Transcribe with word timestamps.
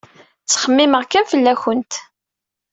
Ttxemmimeɣ 0.43 1.03
kan 1.05 1.25
fell-awent. 1.31 1.93